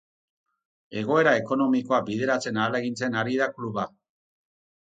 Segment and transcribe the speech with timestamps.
[1.01, 3.89] Egoera ekonomikoa bideratzen ahalegintzen ari da kluba.